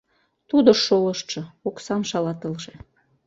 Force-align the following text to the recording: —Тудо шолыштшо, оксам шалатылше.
—Тудо 0.49 0.71
шолыштшо, 0.85 1.41
оксам 1.67 2.01
шалатылше. 2.09 2.73